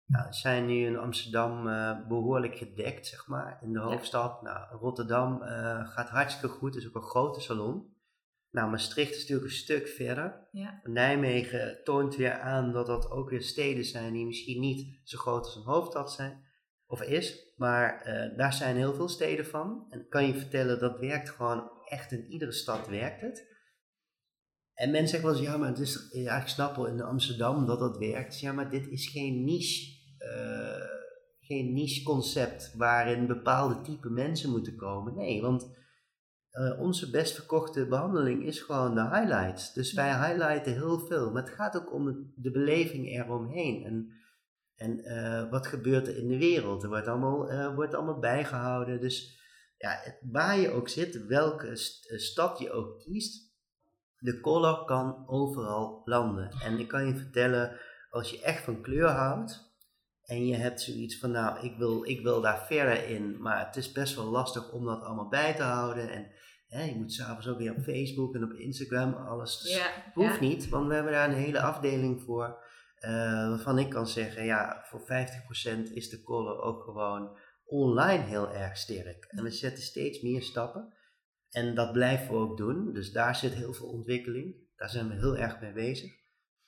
[0.07, 1.65] Nou, we zijn nu in Amsterdam
[2.09, 4.43] behoorlijk gedekt, zeg maar, in de hoofdstad.
[4.43, 5.41] Nou, Rotterdam
[5.85, 7.96] gaat hartstikke goed, het is ook een grote salon.
[8.57, 10.49] Nou, Maastricht is natuurlijk een stuk verder.
[10.51, 10.81] Ja.
[10.83, 15.45] Nijmegen toont weer aan dat dat ook weer steden zijn die misschien niet zo groot
[15.45, 16.45] als een hoofdstad zijn,
[16.87, 19.87] of is, maar uh, daar zijn heel veel steden van.
[19.90, 23.55] En kan je vertellen, dat werkt gewoon echt in iedere stad werkt het.
[24.75, 27.66] En mensen zeggen wel eens, ja, maar het is, ja, ik snap wel in Amsterdam
[27.66, 28.40] dat dat werkt.
[28.40, 30.88] Ja, maar dit is geen niche, uh,
[31.40, 35.14] geen niche concept waarin bepaalde type mensen moeten komen.
[35.14, 35.85] Nee, want
[36.57, 39.73] uh, onze best verkochte behandeling is gewoon de highlights.
[39.73, 41.33] Dus wij highlighten heel veel.
[41.33, 43.85] Maar het gaat ook om de beleving eromheen.
[43.85, 44.12] En,
[44.77, 46.83] en uh, wat gebeurt er in de wereld?
[46.83, 49.01] Er wordt allemaal, uh, wordt allemaal bijgehouden.
[49.01, 49.40] Dus
[49.79, 53.55] ja, waar je ook zit, welke st stad je ook kiest,
[54.19, 56.51] de color kan overal landen.
[56.64, 59.66] En ik kan je vertellen, als je echt van kleur houdt,
[60.27, 63.77] en je hebt zoiets van, nou, ik wil, ik wil daar verder in, maar het
[63.77, 66.11] is best wel lastig om dat allemaal bij te houden.
[66.11, 66.31] En
[66.69, 69.61] hè, je moet s'avonds ook weer op Facebook en op Instagram alles.
[69.61, 72.65] Dus ja, hoeft niet, want we hebben daar een hele afdeling voor.
[73.01, 73.11] Uh,
[73.49, 78.77] waarvan ik kan zeggen, ja, voor 50% is de color ook gewoon online heel erg
[78.77, 79.25] sterk.
[79.25, 80.95] En we zetten steeds meer stappen.
[81.51, 82.93] En dat blijven we ook doen.
[82.93, 84.55] Dus daar zit heel veel ontwikkeling.
[84.77, 86.11] Daar zijn we heel erg mee bezig.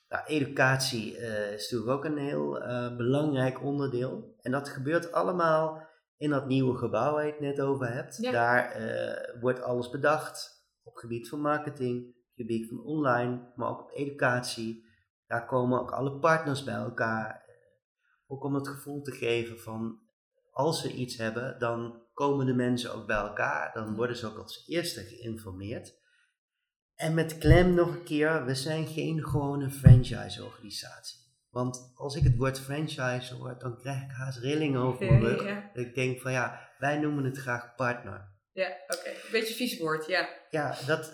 [0.09, 4.35] Nou, educatie uh, is natuurlijk ook een heel uh, belangrijk onderdeel.
[4.41, 5.88] En dat gebeurt allemaal
[6.19, 8.21] in dat nieuwe gebouw waar je het net over hebt.
[8.21, 13.81] Daar uh, wordt alles bedacht op gebied van marketing, op gebied van online, maar ook
[13.81, 14.85] op educatie.
[15.27, 17.45] Daar komen ook alle partners bij elkaar.
[18.27, 19.99] Ook om het gevoel te geven van
[20.51, 23.73] als ze iets hebben, dan komen de mensen ook bij elkaar.
[23.73, 25.97] Dan worden ze ook als eerste geïnformeerd.
[26.95, 31.28] En met klem nog een keer, we zijn geen gewone franchise-organisatie.
[31.49, 35.63] Want als ik het woord franchise hoor, dan krijg ik haast rillingen over mijn rug.
[35.73, 38.27] Ik denk van ja, wij noemen het graag partner.
[38.51, 39.09] Ja, oké.
[39.09, 40.29] Een beetje vies woord, ja.
[40.49, 41.13] Ja, dat,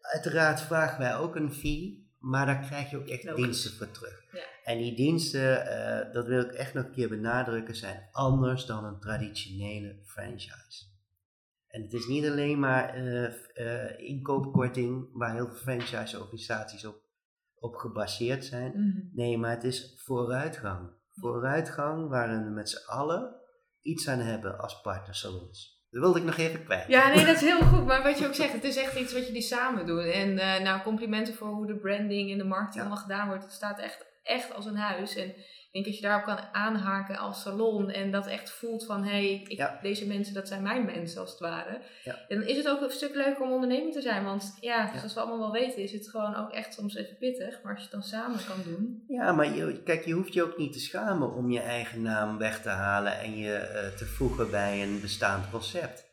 [0.00, 4.24] uiteraard vragen wij ook een fee, maar daar krijg je ook echt diensten voor terug.
[4.32, 4.44] Ja.
[4.64, 8.84] En die diensten, uh, dat wil ik echt nog een keer benadrukken, zijn anders dan
[8.84, 10.92] een traditionele franchise.
[11.68, 17.03] En het is niet alleen maar uh, uh, inkoopkorting waar heel veel franchise-organisaties op,
[17.64, 18.70] op gebaseerd zijn.
[18.70, 19.00] Mhm.
[19.12, 20.90] Nee, maar het is vooruitgang.
[21.12, 23.34] Vooruitgang waarin we met z'n allen
[23.82, 25.82] iets aan hebben als partnersalons.
[25.90, 26.88] Dat wilde ik nog even kwijt.
[26.88, 27.86] Ja, nee, dat is heel goed.
[27.86, 30.04] Maar wat je ook zegt, het is echt iets wat jullie samen doen.
[30.04, 33.42] En uh, nou, complimenten voor hoe de branding en de marketing allemaal gedaan wordt.
[33.42, 35.16] Het staat echt, echt als een huis.
[35.16, 35.34] En
[35.74, 39.78] denk dat je daarop kan aanhaken als salon en dat echt voelt van hé, hey,
[39.82, 41.80] deze mensen dat zijn mijn mensen als het ware.
[42.04, 42.18] Ja.
[42.28, 45.14] En dan is het ook een stuk leuker om ondernemer te zijn, want ja, zoals
[45.14, 47.90] we allemaal wel weten is het gewoon ook echt soms even pittig, maar als je
[47.90, 49.04] het dan samen kan doen.
[49.08, 52.38] Ja, maar je, kijk, je hoeft je ook niet te schamen om je eigen naam
[52.38, 56.12] weg te halen en je uh, te voegen bij een bestaand concept.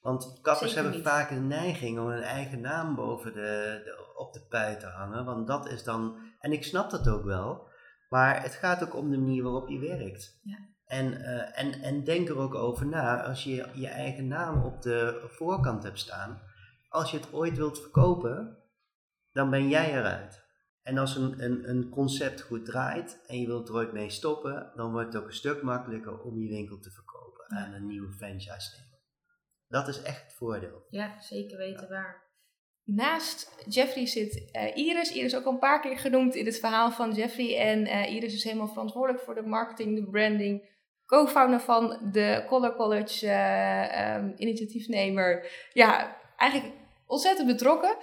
[0.00, 4.46] Want kappers hebben vaak een neiging om hun eigen naam boven de, de, op de
[4.48, 7.68] pui te hangen, want dat is dan, en ik snap dat ook wel,
[8.10, 10.40] maar het gaat ook om de manier waarop je werkt.
[10.42, 10.58] Ja.
[10.84, 14.82] En, uh, en, en denk er ook over na, als je je eigen naam op
[14.82, 16.42] de voorkant hebt staan,
[16.88, 18.58] als je het ooit wilt verkopen,
[19.32, 20.44] dan ben jij eruit.
[20.82, 24.72] En als een, een, een concept goed draait en je wilt er ooit mee stoppen,
[24.74, 28.12] dan wordt het ook een stuk makkelijker om je winkel te verkopen aan een nieuwe
[28.12, 29.00] franchise nemer.
[29.68, 30.86] Dat is echt het voordeel.
[30.88, 31.88] Ja, zeker weten ja.
[31.88, 32.29] waar.
[32.84, 35.12] Naast Jeffrey zit uh, Iris.
[35.12, 37.56] Iris ook al een paar keer genoemd in het verhaal van Jeffrey.
[37.56, 40.68] En uh, Iris is helemaal verantwoordelijk voor de marketing, de branding.
[41.06, 45.46] Co-founder van de Color College, uh, um, initiatiefnemer.
[45.72, 46.74] Ja, eigenlijk
[47.06, 47.96] ontzettend betrokken.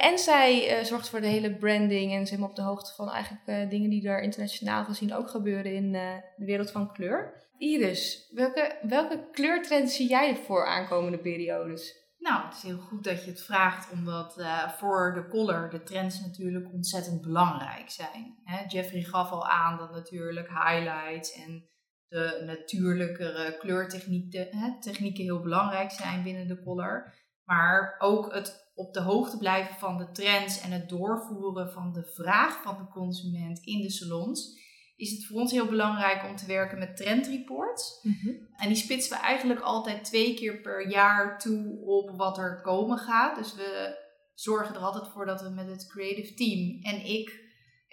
[0.00, 3.70] en zij zorgt voor de hele branding en is helemaal op de hoogte van eigenlijk
[3.70, 7.44] dingen die er internationaal gezien ook gebeuren in de wereld van kleur.
[7.58, 12.03] Iris, welke, welke kleurtrends zie jij voor aankomende periodes?
[12.24, 15.82] Nou, het is heel goed dat je het vraagt, omdat uh, voor de collar de
[15.82, 18.38] trends natuurlijk ontzettend belangrijk zijn.
[18.44, 21.68] Hè, Jeffrey gaf al aan dat natuurlijk highlights en
[22.08, 27.14] de natuurlijkere kleurtechnieken technieken heel belangrijk zijn binnen de collar.
[27.44, 32.04] Maar ook het op de hoogte blijven van de trends en het doorvoeren van de
[32.04, 34.58] vraag van de consument in de salons
[34.96, 38.00] is het voor ons heel belangrijk om te werken met trendreports.
[38.02, 42.60] Mm En die spitsen we eigenlijk altijd twee keer per jaar toe op wat er
[42.60, 43.36] komen gaat.
[43.36, 44.02] Dus we
[44.34, 47.40] zorgen er altijd voor dat we met het creative team en ik,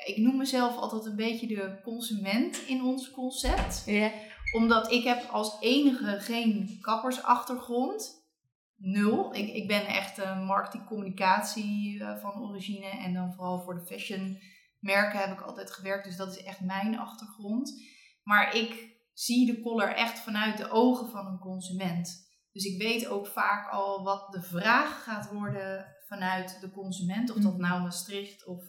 [0.06, 3.84] ik noem mezelf altijd een beetje de consument in ons concept.
[3.86, 4.12] Yeah.
[4.56, 8.20] Omdat ik heb als enige geen kappersachtergrond.
[8.76, 9.36] Nul.
[9.36, 13.86] Ik, ik ben echt een marketing communicatie eh, van origine en dan vooral voor de
[13.86, 14.40] fashion
[14.82, 17.84] merken heb ik altijd gewerkt, dus dat is echt mijn achtergrond.
[18.24, 22.30] Maar ik zie de collar echt vanuit de ogen van een consument.
[22.52, 27.30] Dus ik weet ook vaak al wat de vraag gaat worden vanuit de consument.
[27.30, 27.62] Of dat mhm.
[27.62, 28.64] nou Maastricht of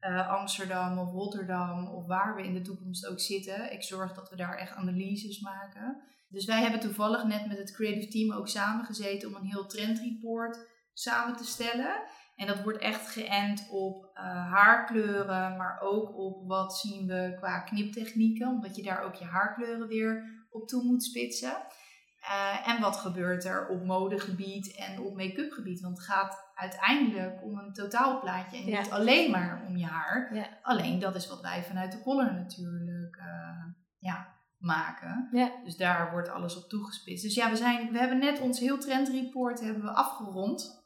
[0.00, 3.72] uh, Amsterdam of Rotterdam of waar we in de toekomst ook zitten.
[3.72, 6.02] Ik zorg dat we daar echt analyses maken.
[6.28, 10.68] Dus wij hebben toevallig net met het creative team ook samengezeten om een heel trendreport
[10.92, 12.02] samen te stellen.
[12.40, 14.22] En dat wordt echt geënt op uh,
[14.52, 19.88] haarkleuren, maar ook op wat zien we qua kniptechnieken, omdat je daar ook je haarkleuren
[19.88, 21.52] weer op toe moet spitsen.
[22.22, 25.80] Uh, en wat gebeurt er op modegebied en op make-up gebied?
[25.80, 30.34] Want het gaat uiteindelijk om een totaalplaatje en niet alleen maar om je haar.
[30.34, 30.46] Ja.
[30.62, 33.64] Alleen dat is wat wij vanuit de collar natuurlijk uh,
[33.98, 35.28] ja, maken.
[35.32, 35.50] Ja.
[35.64, 37.24] Dus daar wordt alles op toegespitst.
[37.24, 40.79] Dus ja, we, zijn, we hebben net ons heel trendreport hebben we afgerond.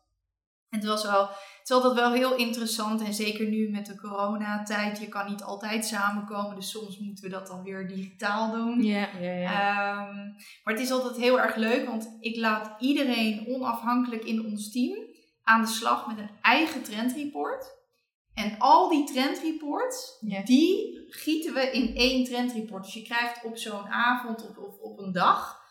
[0.75, 3.97] En het was wel, het is altijd wel heel interessant en zeker nu met de
[3.97, 8.83] coronatijd, je kan niet altijd samenkomen, dus soms moeten we dat dan weer digitaal doen.
[8.83, 9.51] Ja, ja, ja.
[9.51, 10.17] Ehm,
[10.65, 14.99] maar het is altijd heel erg leuk, want ik laat iedereen onafhankelijk in ons team
[15.43, 17.83] aan de slag met een eigen trendreport.
[18.35, 22.85] En al die trendreports, die gieten we in één trendreport.
[22.85, 25.63] Dus je krijgt op zo'n avond of, of op een dag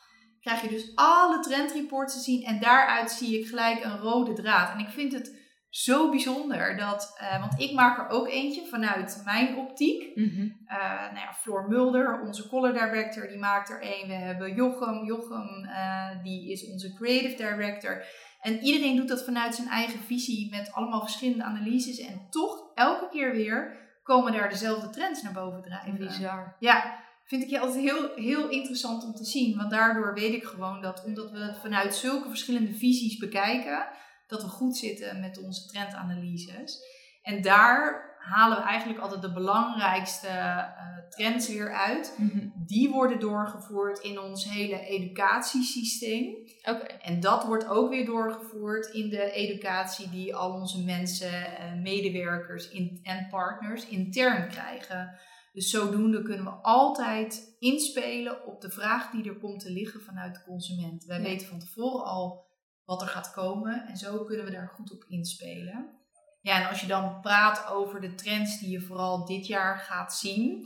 [0.43, 4.73] krijg je dus alle trendreports te zien en daaruit zie ik gelijk een rode draad.
[4.73, 9.21] En ik vind het zo bijzonder dat, uh, want ik maak er ook eentje vanuit
[9.25, 10.15] mijn optiek.
[10.15, 10.65] Mm -hmm.
[10.67, 14.08] uh, nou ja, Floor Mulder, onze color director, die maakt er een.
[14.08, 18.06] We hebben Jochem, Jochem, uh, die is onze creative director.
[18.41, 21.99] En iedereen doet dat vanuit zijn eigen visie met allemaal verschillende analyses.
[21.99, 25.97] En toch, elke keer weer, komen daar dezelfde trends naar boven drijven.
[25.97, 26.56] Bizar.
[26.60, 27.03] Ja,
[27.34, 29.58] vind ik je altijd heel, heel interessant om te zien.
[29.58, 33.88] Want daardoor weet ik gewoon dat, omdat we het vanuit zulke verschillende visies bekijken,
[34.28, 36.80] dat we goed zitten met onze trendanalyses.
[37.22, 42.15] En daar halen we eigenlijk altijd de belangrijkste uh, trends weer uit.
[42.17, 42.48] Mhm.
[42.56, 46.36] Die worden doorgevoerd in ons hele educatiesysteem.
[46.63, 46.86] Oké.
[46.86, 52.69] En dat wordt ook weer doorgevoerd in de educatie die al onze mensen, uh, medewerkers
[52.69, 55.19] in, en partners intern krijgen.
[55.54, 60.36] Dus zodoende kunnen we altijd inspelen op de vraag die er komt te liggen vanuit
[60.36, 61.06] de consument.
[61.06, 62.46] Wij weten van tevoren al
[62.86, 66.02] wat er gaat komen en zo kunnen we daar goed op inspelen.
[66.42, 70.13] Ja, en als je dan praat over de trends die je vooral dit jaar gaat
[70.13, 70.66] zien,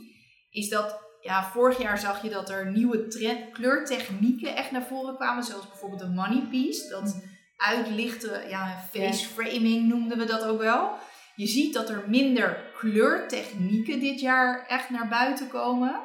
[0.50, 5.16] is dat ja, vorig jaar zag je dat er nieuwe trend, kleurtechnieken echt naar voren
[5.16, 7.22] kwamen, zoals bijvoorbeeld de money piece, dat mm.
[7.56, 10.96] uitlichten, ja, face framing noemden we dat ook wel.
[11.34, 16.00] Je ziet dat er minder kleurtechnieken dit jaar echt naar buiten komen.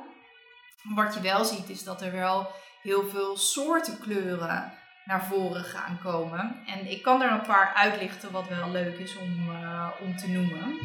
[0.95, 4.73] Wat je wel ziet is dat er wel heel veel soorten kleuren
[5.05, 6.63] naar voren gaan komen.
[6.65, 10.27] En ik kan er een paar uitlichten wat wel leuk is om, uh, om te
[10.27, 10.79] noemen.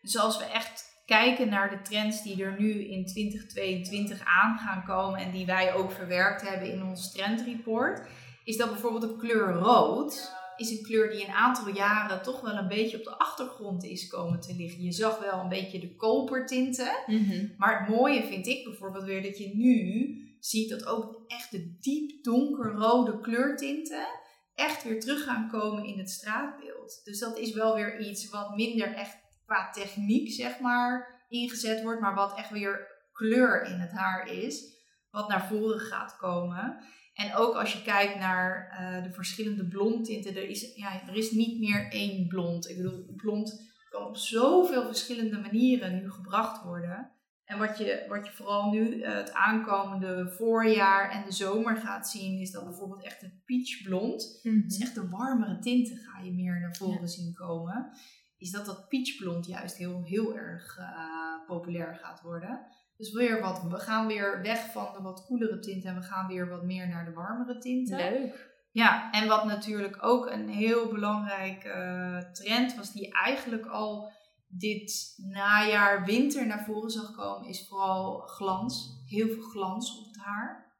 [0.00, 4.84] Dus als we echt kijken naar de trends die er nu in 2022 aan gaan
[4.84, 8.08] komen en die wij ook verwerkt hebben in ons trendreport,
[8.44, 12.56] is dat bijvoorbeeld de kleur rood is een kleur die een aantal jaren toch wel
[12.56, 14.82] een beetje op de achtergrond is komen te liggen.
[14.82, 16.92] Je zag wel een beetje de kopertinten.
[17.06, 21.50] Mm Maar het mooie vind ik bijvoorbeeld weer dat je nu ziet dat ook echt
[21.50, 24.06] de diep donkerrode kleurtinten
[24.54, 27.00] echt weer terug gaan komen in het straatbeeld.
[27.04, 32.00] Dus dat is wel weer iets wat minder echt qua techniek, zeg maar, ingezet wordt,
[32.00, 34.74] maar wat echt weer kleur in het haar is,
[35.10, 36.84] wat naar voren gaat komen.
[37.14, 41.30] En ook als je kijkt naar uh, de verschillende blondtinten, er is, ja, er is
[41.30, 42.68] niet meer één blond.
[42.68, 47.10] Ik bedoel, blond kan op zoveel verschillende manieren nu gebracht worden.
[47.44, 52.08] En wat je, wat je vooral nu uh, het aankomende voorjaar en de zomer gaat
[52.08, 56.32] zien, is dat bijvoorbeeld echt het peachblond, mm dus echt de warmere tinten ga je
[56.32, 57.90] meer naar voren zien komen,
[58.38, 62.66] is dat dat peachblond juist heel, heel erg uh, populair gaat worden.
[62.96, 66.26] Dus weer wat, we gaan weer weg van de wat koelere tinten en we gaan
[66.26, 67.96] weer wat meer naar de warmere tinten.
[67.96, 68.52] Leuk.
[68.70, 74.12] Ja, en wat natuurlijk ook een heel belangrijke trend was, die eigenlijk al
[74.46, 79.02] dit najaar, winter naar voren zag komen, is vooral glans.
[79.06, 80.72] Heel veel glans op het haar.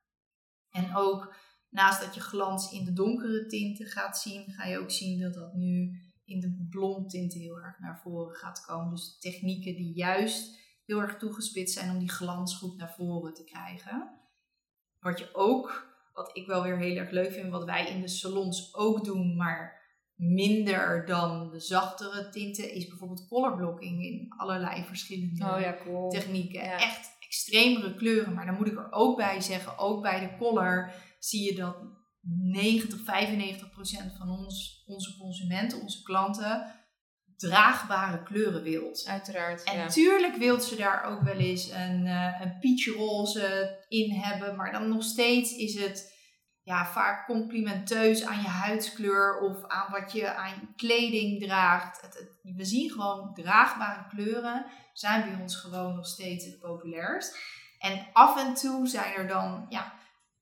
[0.71, 1.35] En ook
[1.71, 5.35] naast dat je glans in de donkere tinten gaat zien, ga je ook zien dat
[5.35, 8.91] dat nu in de blondtinten heel erg naar voren gaat komen.
[8.91, 13.45] Dus technieken die juist heel erg toegespitst zijn om die glans goed naar voren te
[13.45, 14.21] krijgen.
[14.99, 18.09] Wat je ook, wat ik wel weer heel erg leuk vind, wat wij in de
[18.09, 19.83] salons ook doen, maar
[20.15, 26.11] minder dan de zachtere tinten, is bijvoorbeeld colorblocking in allerlei verschillende oh ja, cool.
[26.11, 26.61] technieken.
[26.61, 30.93] Echt extremere kleuren, maar dan moet ik er ook bij zeggen, ook bij de color
[31.19, 31.77] zie je dat
[32.21, 36.84] 90, 95 procent van ons, onze consumenten, onze klanten,
[37.49, 39.05] draagbare kleuren wilt.
[39.07, 39.63] Uiteraard.
[39.63, 39.87] En ja.
[39.87, 44.89] tuurlijk wilt ze daar ook wel eens een, uh, een peachroze in hebben, maar dan
[44.89, 46.13] nog steeds is het
[46.63, 52.01] ja, vaak complimenteus aan je huidskleur of aan wat je aan kleding draagt.
[52.01, 57.37] Het, we zien gewoon draagbare kleuren zijn bij ons gewoon nog steeds het populairst.
[57.79, 59.93] En af en toe zijn er dan ja,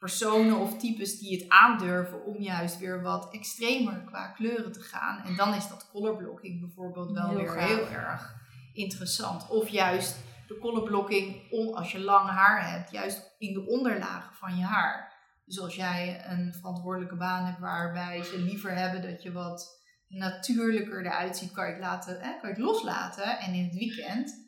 [0.02, 5.24] personen of types die het aandurven om juist weer wat extremer qua kleuren te gaan.
[5.24, 8.34] En dan is dat colorblocking bijvoorbeeld wel Heel weer heel erg
[8.72, 9.48] interessant.
[9.48, 10.16] Of juist
[10.48, 15.12] de colorblocking om, als je lang haar hebt, juist in de onderlagen van je haar.
[15.44, 21.06] Dus als jij een verantwoordelijke baan hebt waarbij ze liever hebben dat je wat natuurlijker
[21.06, 23.38] eruit ziet, kan je het, laten, hè, kan je het loslaten.
[23.38, 24.41] En in het weekend,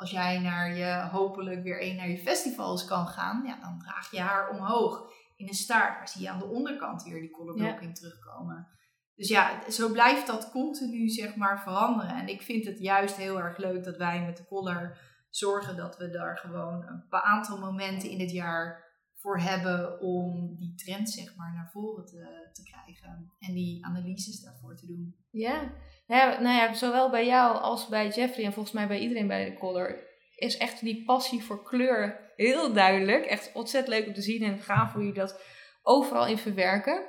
[0.00, 4.10] als jij naar je, hopelijk weer een naar je festivals kan gaan, ja, dan draag
[4.10, 5.98] je haar omhoog in een staart.
[5.98, 8.68] Maar zie je aan de onderkant weer die colorblocking terugkomen.
[9.14, 12.16] Dus ja, zo blijft dat continu zeg maar veranderen.
[12.16, 14.98] En ik vind het juist heel erg leuk dat wij met de color
[15.30, 20.56] zorgen dat we daar gewoon een paar aantal momenten in het jaar voor hebben om
[20.56, 25.16] die trend zeg maar naar voren te, te krijgen en die analyses daarvoor te doen.
[25.30, 25.72] Ja.
[26.18, 29.44] Ja, nou ja, zowel bij jou als bij Jeffrey en volgens mij bij iedereen bij
[29.44, 33.24] de Color is echt die passie voor kleur heel duidelijk.
[33.24, 35.40] Echt ontzettend leuk om te zien en gaaf hoe jullie dat
[35.82, 37.04] overal in verwerken.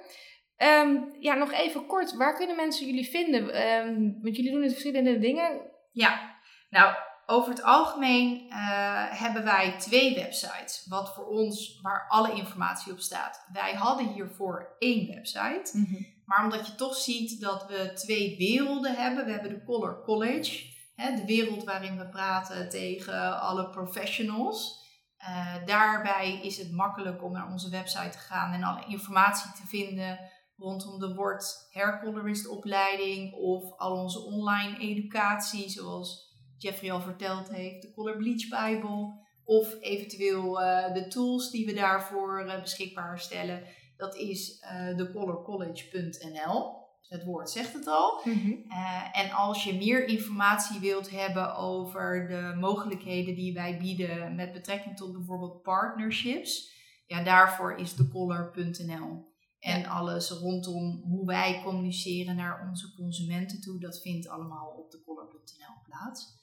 [0.55, 3.53] Ehm, ja, nog even kort, waar kunnen mensen jullie vinden?
[3.53, 5.61] Ehm, want jullie doen het verschillende dingen.
[5.91, 6.35] Ja,
[6.69, 12.91] nou over het algemeen uh, hebben wij twee websites, wat voor ons, waar alle informatie
[12.91, 13.47] op staat.
[13.53, 16.05] Wij hadden hiervoor één website, mm -hmm.
[16.31, 19.25] Maar omdat je toch ziet dat we twee werelden hebben.
[19.25, 20.65] We hebben de Color College,
[20.95, 24.79] hè, de wereld waarin we praten tegen alle professionals.
[25.19, 29.67] Uh, daarbij is het makkelijk om naar onze website te gaan en alle informatie te
[29.67, 30.19] vinden
[30.57, 37.81] rondom de Word Hair opleiding of al onze online educatie, zoals Jeffrey al verteld heeft,
[37.81, 43.63] de Color Bleach Bible of eventueel uh, de tools die we daarvoor uh, beschikbaar stellen.
[44.01, 46.79] Dat is uh, de colorcollege.nl.
[47.07, 48.21] Het woord zegt het al.
[48.23, 48.71] Mm -hmm.
[49.11, 54.97] en als je meer informatie wilt hebben over de mogelijkheden die wij bieden met betrekking
[54.97, 56.71] tot bijvoorbeeld partnerships,
[57.05, 59.29] ja, daarvoor is de color.nl.
[59.59, 59.87] En ja.
[59.87, 65.81] alles rondom hoe wij communiceren naar onze consumenten toe, dat vindt allemaal op de color.nl
[65.83, 66.39] plaats.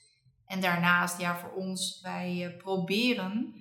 [0.47, 3.55] En daarnaast, ja, voor ons, wij uh, proberen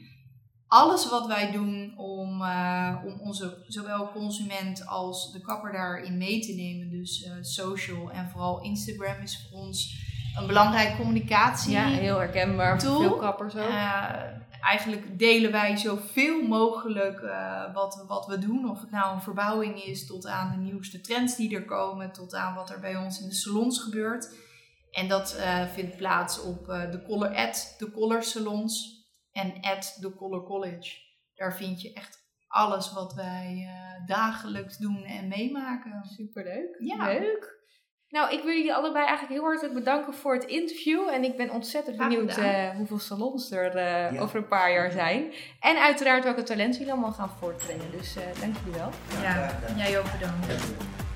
[0.67, 6.39] alles wat wij doen om, uh, om onze zowel consument als de kapper daarin mee
[6.39, 6.89] te nemen.
[6.89, 10.06] Dus uh, social en vooral Instagram is voor ons
[10.39, 11.71] een belangrijke communicatie.
[11.71, 13.69] Ja, heel herkenbaar voor veel kappers ook.
[14.62, 17.21] eigenlijk delen wij zoveel mogelijk
[17.73, 18.69] wat, wat we doen.
[18.69, 22.12] Of het nou een verbouwing is tot aan de nieuwste trends die er komen.
[22.12, 24.30] Tot aan wat er bij ons in de salons gebeurt.
[24.91, 25.39] En dat
[25.73, 28.97] vindt plaats op de Color at de Color Salons
[29.38, 30.97] en at de Color College.
[31.36, 36.04] Daar vind je echt alles wat wij uh, dagelijks doen en meemaken.
[36.06, 36.76] Superleuk.
[36.80, 37.06] Ja.
[37.06, 37.56] Leuk.
[38.10, 41.08] Nou, ik wil jullie allebei eigenlijk heel hartelijk bedanken voor het interview.
[41.08, 42.36] En ik ben ontzettend benieuwd
[42.76, 43.78] hoeveel salons er
[44.13, 44.19] ja.
[44.19, 45.34] over een paar jaar zijn.
[45.60, 47.91] En uiteraard welke talenten jullie allemaal gaan voortbrengen.
[47.91, 48.89] Dus dank jullie wel.
[49.21, 51.07] Ja, jij ook bedankt.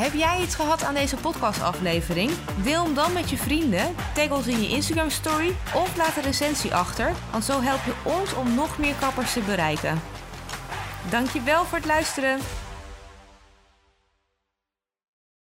[0.00, 2.30] Heb jij iets gehad aan deze podcastaflevering?
[2.62, 6.22] Deel hem dan met je vrienden, tag ons in je Instagram story of laat een
[6.22, 10.00] recensie achter, want zo help je ons om nog meer kappers te bereiken.
[11.10, 12.38] Dankjewel voor het luisteren.